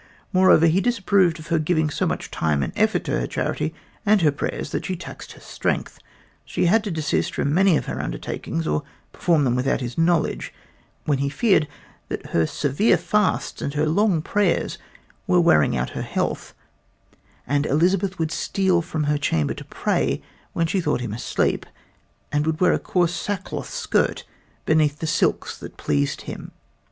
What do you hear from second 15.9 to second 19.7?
her health; and Elizabeth would steal from her chamber to